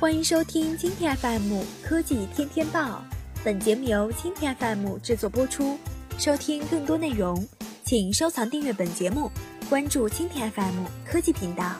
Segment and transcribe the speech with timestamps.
[0.00, 3.02] 欢迎收听今天 FM 科技天天报，
[3.42, 5.76] 本节目由今天 FM 制作播出。
[6.16, 7.44] 收听更多内容，
[7.84, 9.28] 请收藏订阅本节目，
[9.68, 11.72] 关注今天 FM 科技频道。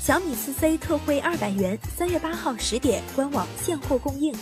[0.00, 4.32] 小米四 C 特惠二百元，三月八号十点官网现货供应。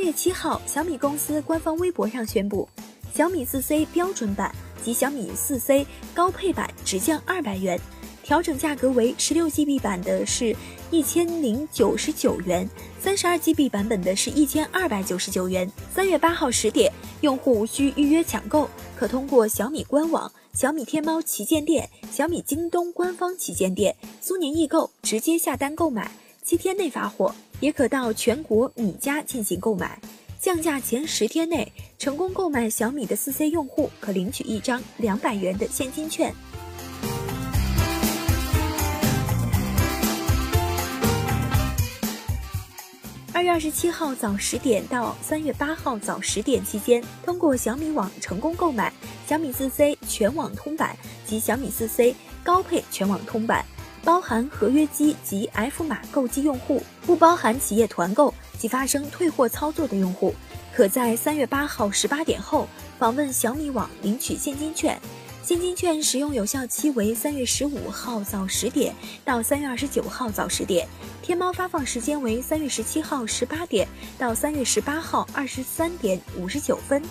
[0.00, 2.66] 三月七号，小米公司官方微博上宣布，
[3.14, 4.50] 小米四 C 标准版
[4.82, 7.78] 及小米四 C 高配版直降二百元，
[8.22, 10.56] 调整价格为十六 GB 版的是
[10.90, 12.66] 一千零九十九元，
[12.98, 15.70] 三十二 GB 版本的是一千二百九十九元。
[15.94, 16.90] 三月八号十点，
[17.20, 26.10] 用户无需预约抢购，可通过小米官网、小米天猫旗舰店、小米京东官方旗舰店、苏宁易购直接下单购买，
[26.42, 27.34] 七天内发货。
[27.60, 30.00] 也可到全国米家进行购买，
[30.40, 36.34] 降价前十天内成功购买小米的四 C 用户可领取一张两百元的现金券。
[43.32, 48.92] 二月二十七号早十点到三月八号早十点期间，通过小米网成功购买
[49.26, 50.94] 小米四 C 全网通版
[51.24, 53.64] 及小米四 C 高配全网通版。
[54.04, 60.34] 包含合约机及 F 码购机用户，不包含企业团购及发生退货操作的用户，
[60.74, 62.66] 可在三月八号十八点后
[62.98, 65.00] 访问小米网领取现金券。
[65.42, 68.94] 现金券使用有效期为三月十五号早十点
[69.24, 70.86] 到三月二十九号早十点，
[71.22, 73.88] 天猫发放时间为三月十七号十八点
[74.18, 77.02] 到三月十八号二十三点五十九分。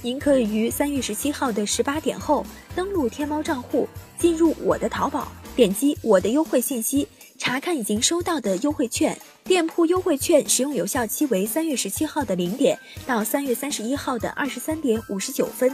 [0.00, 5.30] 您可以于三月十七号的十八点后登录天猫账户，进入我的淘宝。
[5.54, 9.16] 点击我的优惠信息，查看已经收到的优惠券。
[9.44, 15.70] 店铺优惠券使用有效期为三月十七号的零点到三月三十一号的二十三点五十九分。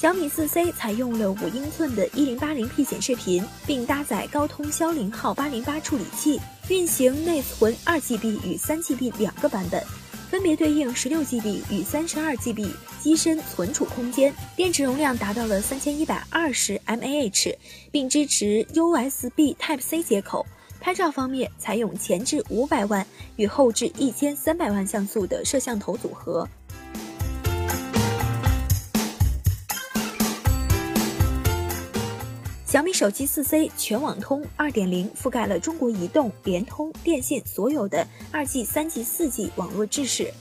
[0.00, 9.84] 小米四 C 采用了五英寸的一零八零 P 显示屏，并搭载高通骁龙号八零八处理器，运行内存二 GB 与三 GB 两个版本。
[10.30, 12.70] 分别对应十六 GB 与三十二 GB
[13.00, 17.56] 机身存储空间，电池容量达到了三千一百二十 mAh，
[17.90, 20.46] 并支持 USB Type C 接口。
[20.80, 23.04] 拍照方面，采用前置五百万
[23.34, 26.48] 与后置一千三百万像素的摄像头组合。
[32.70, 40.32] 小米手机四 C 全网通二点零覆盖了中国移动、联通、电信所有的二 G、三 G、四 G 网络制式，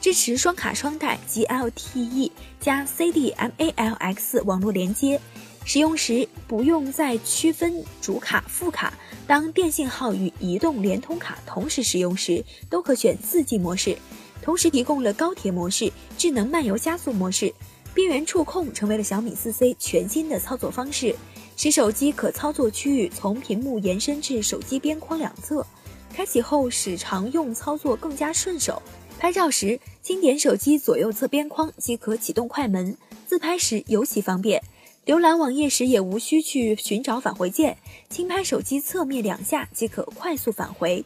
[0.00, 5.20] 支持双卡双待及 LTE 加 CDMA-L-X 网络连接。
[5.64, 8.92] 使用时不用再区分主卡、副卡。
[9.28, 13.96] 当电信号与移动、联通卡同时使用时，都可选四 G 模式。
[14.42, 17.54] 同时提供了高铁模式、智能漫游加速模式。
[17.94, 21.14] 边缘触控成为了小米四 C 全新的操作方式。
[21.56, 25.66] 使手机可操作区域从屏幕延伸至手机边框两侧，
[26.12, 28.80] 开启后使常用操作更加顺手。
[29.18, 32.94] 拍照时轻点手机左右侧边框即可启动快门，
[33.26, 34.62] 自拍时尤其方便。
[35.06, 37.78] 浏览网页时也无需去寻找返回键，
[38.10, 41.02] 轻拍手机侧面两下即可快速返回。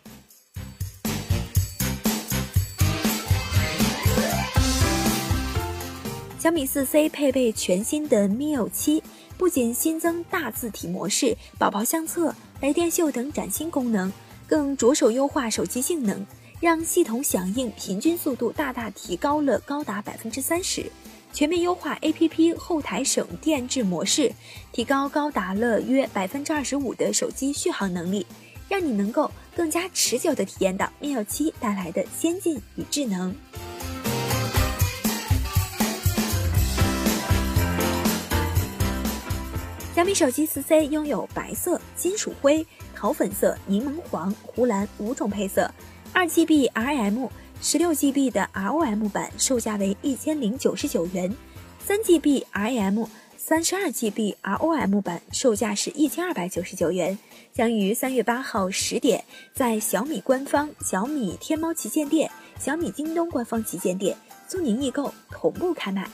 [6.40, 9.02] 小米四 C 配备全新的 MIUI 七。
[9.40, 14.12] 不仅新增大字体模式、宝宝相册、来电秀等崭新功能，
[14.46, 16.26] 更着手优化手机性能，
[16.60, 20.92] 让系统响应平均速度大大提高了高达百分之三十。
[21.32, 24.30] 全面优化 APP 后台省电制模式，
[24.72, 28.26] 提高高达了约百分之二十五的手机续航能力，
[28.68, 33.34] 让你能够更加持久地体验到 MIUI 七带来的先进与智能。
[40.00, 45.70] 小米手机四 C 拥有白色、金属灰、桃粉色、柠檬黄、湖蓝五种配色，
[46.14, 47.28] 二 GB RAM、
[47.60, 51.30] 十六 GB 的 ROM 版售价为一千零九十九元，
[51.84, 53.06] 三 GB RAM、
[53.36, 57.18] 三十二 GB ROM 版售价是一千二百九十九元，
[57.52, 59.22] 将于三月八号十点
[59.52, 64.16] 在小米官方、小米天猫旗舰店、小米京东官方旗舰店、
[64.48, 66.08] 苏宁易购同步开卖。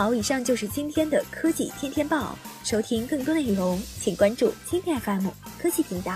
[0.00, 2.34] 好，以上就是今天的科技天天报。
[2.64, 5.28] 收听更多内容，请关注今天 FM
[5.60, 6.14] 科技频道。